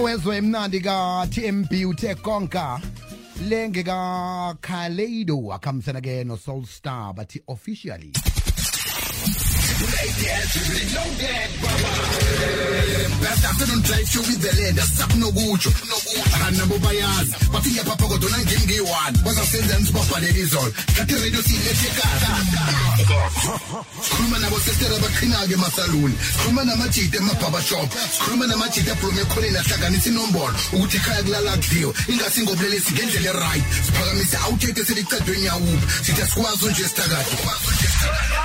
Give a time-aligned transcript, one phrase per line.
[0.00, 2.80] wezwe emnandi ka-tmb uthe konka.
[3.48, 8.12] Le ngeka-kaleido akhambisana ke no-soul star bathi officially.
[13.50, 15.70] Afternoon drive show with the land sakunokutsho
[16.58, 20.72] nabo bayazi bathi ngiyaphapha kodwa nangimi ngiyi-one bazasenzani sibabhalele izolo.
[20.96, 22.29] Kanti iradio siyilethekala
[24.04, 26.14] sikhuluma nabosistera abaqhina-ke emasaluni.
[26.32, 33.30] Sikhuluma namajidi emabhabashop sikhuluma namajidi ebhrume ekhoneni ahlanganisa inombolo ukuthi ekhaya kulala kudliwe ingasingobulelesi ngendlela
[33.32, 33.64] eright.
[33.86, 38.40] Siphakamisa awuthethe selicadweni yawuphi sithi asikwazi unje sithakade sikwazi unje sithakade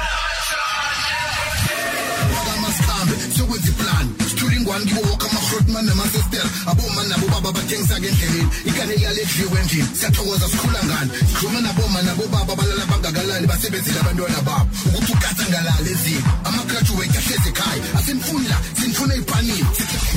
[3.38, 4.25] sokwenza iplani
[4.66, 6.50] one you walk on my fruit man, the man says there.
[6.66, 8.50] About man, a baba, but things again carried.
[8.66, 9.86] You can hear let you went in.
[9.94, 11.08] Set was a school and gun.
[11.38, 14.66] Crewman about man, a baba, balala, bagala, basebezi, abandona bab.
[14.98, 16.18] Utukatangala, lazy.
[16.46, 17.78] I'm a graduate, a physical.
[17.94, 19.58] I sinfula, sinfuna ipani.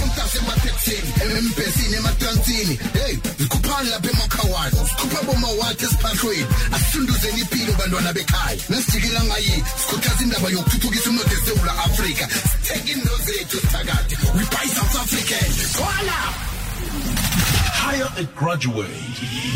[0.07, 2.75] Mtase matexini, mpesini, matrantini.
[2.97, 4.77] Hey, zikupani laphe makawani.
[4.85, 6.47] Usikupha boma wakhe esiphakweni.
[6.73, 8.59] Asisunduzeni impilo bantwana bekhaya.
[8.69, 12.29] Nesijikela ngayi, sikhuthaza indaba yokuthuthukisa umnotho eSewula Afrika
[12.69, 13.17] taking no
[13.49, 13.59] to
[14.37, 15.49] We buy South African.
[15.73, 16.21] Koala!
[17.81, 18.91] Hire a graduate.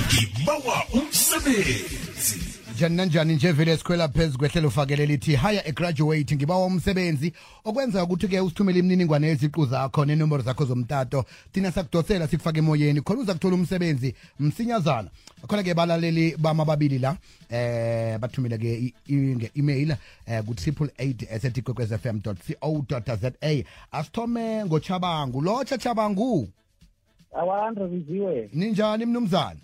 [0.09, 2.62] Give Ibawa umsebenzi.
[2.83, 7.33] Njani nanjani nje vele sikhwela phezu kwehlelo fakele lithi hire a graduate ngibawa umsebenzi.
[7.65, 11.25] Okwenza ukuthi-ke usithumele imininingwane yeziqu zakho nenomboro zakho zomtato.
[11.53, 13.01] Thina sakudosela sikufake emoyeni.
[13.01, 15.11] Khona uza kuthola umsebenzi msinyazana.
[15.47, 17.17] Khona-ke balaleli bama babili la
[17.51, 19.97] eh bathumile-ke nge-email
[20.27, 22.35] eh ku-triple eight esetikwekwez f m co
[23.21, 23.33] za
[23.93, 25.41] asithome ngochabangu.
[25.41, 26.49] Lotsha chabangu
[27.91, 29.61] biziwe ninjani mnumzana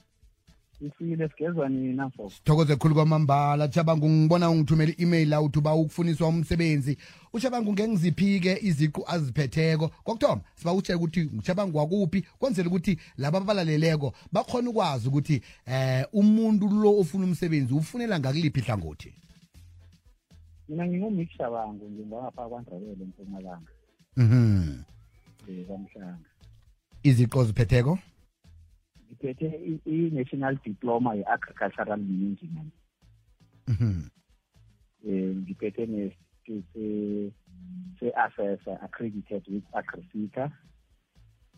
[0.78, 3.68] sifile sigezwa nina fo thokoze khulu kwamambala.
[3.68, 6.98] Chabangu ngibona ungithumela i-email la uthi uba ukufuniswa umsebenzi.
[7.32, 9.88] Uchabangu ngengiziphi-ke iziqu aziphetheko?
[9.88, 16.68] Kokuthoma siba utsheke ukuthi uchabangu wakuphi kwenzela ukuthi laba abalaleleko bakhona ukwazi ukuthi eh umuntu
[16.68, 19.14] lo ofuna umsebenzi ufunela ngakuliphi ihlangothi.
[20.69, 23.72] Mina ngingumixabango ngingangapha kwandrebele empumalanga.
[24.16, 24.82] Mhm.
[25.66, 26.28] Kamhlanga
[27.03, 27.98] iziqu oziphetheko?
[29.18, 32.72] Ngiphethe i-national diploma ye-agricultural management
[33.68, 34.08] mhm
[35.04, 37.32] um ngiphethe nesitifiketi se-
[38.00, 40.50] se-assessor accredited with agrifica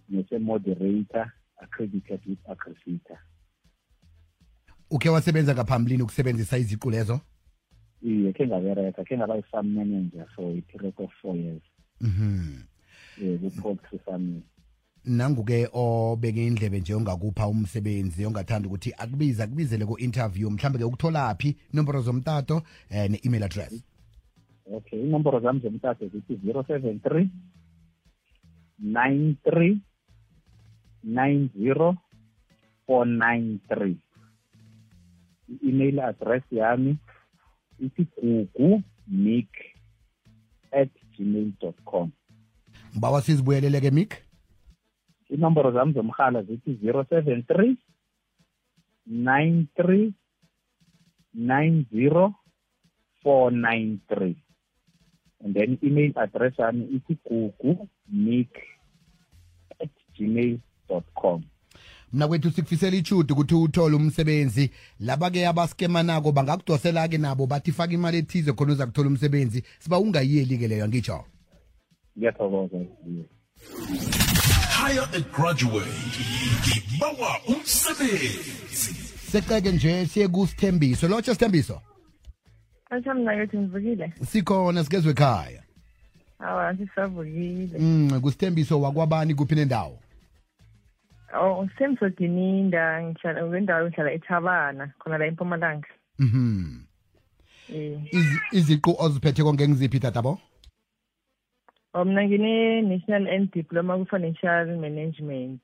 [0.08, 3.18] nese-moderator accredited with agrifica
[4.90, 7.20] ukhe wasebenza ngaphambilini ukusebenzisa iziqu lezo?
[8.02, 11.62] Iye khe ngabereka khe ngaba i-farm manager for i-period of four years.
[12.00, 12.62] Mhm
[13.22, 14.42] um ku-poultry farming
[15.10, 22.62] nanguke obeke indlebe nje ongakupha umsebenzi ongathanda ukuthi akubiza akubizele ku-interview mhlambe-ke ukutholaphi inomboro zomtato
[22.90, 23.84] eh, ne-email address.
[24.72, 27.28] Okay inomboro zami zomtato zithi zero seven three
[28.78, 29.80] nine three
[31.04, 31.96] nine zero
[32.86, 33.96] four nine three.
[35.48, 36.98] I-email address yami
[37.80, 39.48] ithi gugu nick
[40.72, 41.52] at gmail
[41.84, 42.10] com.
[42.92, 44.29] Ngibawa sizibuyelele-ke mik
[45.30, 47.76] inomboro zami zomhala zithi zero seven three
[49.06, 50.12] nine three
[51.34, 52.34] nine zero
[53.22, 54.36] four nine three.
[55.44, 58.50] And then email address yami ithi gugu nick
[59.80, 60.58] at gmail
[60.88, 61.44] dot com.
[62.12, 64.70] Mna kwethu sikufisela ichudu ukuthi uthole umsebenzi.
[65.00, 69.64] Laba-ke abaskemanako bangakudosela-ke nabo bathi faka imali ethize khona uza kuthola umsebenzi.
[69.78, 71.24] Siba ungayiyeli-ke leyo ngitsho
[72.18, 72.78] ngiyathokoza
[74.80, 75.90] hire a graduate
[76.60, 78.94] ngibawa umsebenzi
[79.30, 81.80] seqeke nje siye kusithembiso lotsho sithembiso
[82.90, 84.12] Athami nayo ukuthi ngivukile.
[84.26, 85.62] sikhona sikezwe ekhaya
[86.38, 87.78] Awa sisavukile.
[87.78, 89.98] mm kusithembiso wakwabani kuphi nendawo
[91.40, 95.88] Oh Semso Dininda ngihlala ngendawo ngihlala eThabana khona la eMpumalanga.
[96.18, 96.82] mhm
[97.74, 97.98] Eh.
[98.12, 100.38] Izi- iziqu oziphethe konke ngiziphi tatabo Oh
[101.94, 105.60] mina ngine National End Diploma ku Financial Management.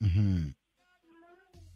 [0.00, 0.52] mhm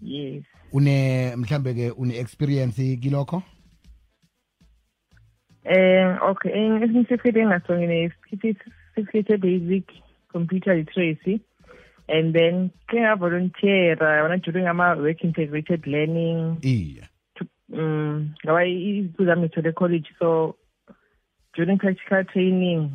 [0.01, 0.45] Yes.
[0.73, 3.43] une mhlambe ke une experience kilokho
[5.65, 9.85] Eh okay ngisimsifike ngaso ngine certificate basic
[10.29, 11.41] computer literacy
[12.09, 17.09] and then ke volunteer wana during ama work integrated learning iya
[17.73, 20.57] um ngoba iziqu zami ngithole college so
[21.57, 22.91] during practical training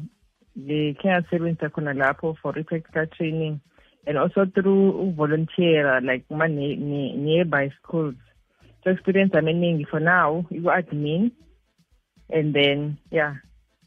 [0.58, 3.60] ngikhe ngasebenza khona lapho for i-practical training
[4.08, 8.16] and also through volunteer like nearby schools.
[8.84, 11.32] So experience ami eningi for now iku-admin
[12.30, 13.36] and then yeah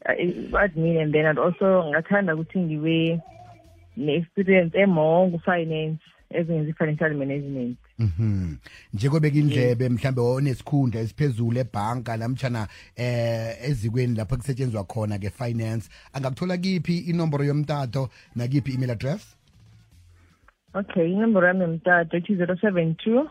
[0.07, 3.21] uh, i-admin and then and also ngathanda ukuthi ngibe
[3.97, 6.01] ne-experience emore ku-finance
[6.33, 8.55] ezenza i-financial management mhm.
[8.93, 15.89] Njekobeka indlebe mhlambe onesikhundla esiphezulu ebhanka namtshana eh ezikweni lapho kusetshenzwa khona ke finance.
[16.13, 19.37] Angakuthola kiphi inomboro yomtato nakiphi email address?
[20.73, 23.29] Okay inomboro yami yomtato ithi 072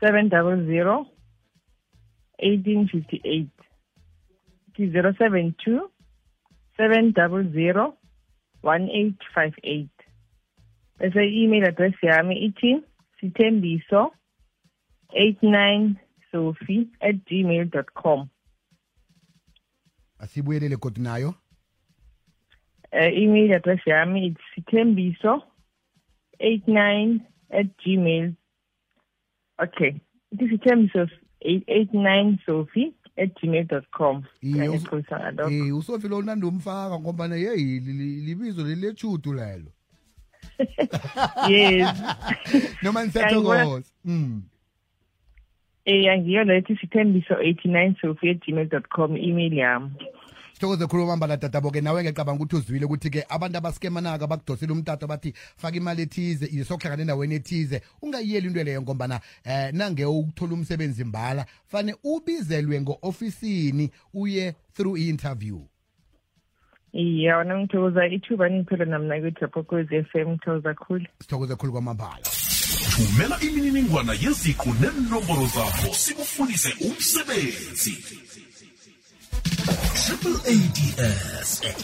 [0.00, 1.04] 700
[2.38, 3.46] 1858
[4.78, 5.82] ithi 8
[6.78, 7.92] 5
[8.62, 9.97] 1858
[10.98, 12.82] bese i-email address yami ithi
[13.20, 14.10] sithembiso
[15.14, 15.96] eight nine
[16.32, 18.28] sophie at gmail dot com.
[20.18, 21.34] Asibuyelele kodwa nayo
[22.92, 25.42] uh, email address yami it's sithembiso
[26.40, 28.32] 89 at gmail.
[29.62, 30.00] Okay
[30.32, 31.08] it is sithembiso
[31.40, 34.24] 89 sophie at gmail com.
[34.42, 39.72] Iye, us- ngiyexolisa ngalokho usofi lo nandi umfaka ngoba hey li- li- libizo lelechudu lelo
[41.48, 41.96] yes.
[42.82, 44.42] Noma nisathokoza mm.
[45.84, 49.90] Eh angiyo lethi sithembiso 89 sophie at gmail dot com email yami.
[50.52, 55.06] Sithokoze khuluma mbala tatabo ke nawe ngicabanga ukuthi uzwile ukuthi ke abantu abaskemanaka bakudosela umtato
[55.06, 57.80] bathi faka imali ethize isokuhlangana endaweni ethize.
[58.02, 65.60] Ungayiyeli into leyo ngombana eh nange ukuthola umsebenzi mbala fane ubizelwe ngo-ofisini uye through i-interview.
[66.92, 71.06] Iya wona ngithokoza ithuba ningiphela namna kwethu kwezi f m ngithokoza khulu.
[71.20, 72.28] Sithokoze khulu kwamambala
[72.98, 77.94] thumela imininingwana yeziqu nenomboro zakho sikufundise umsebenzi.
[80.04, 81.80] Triple ads at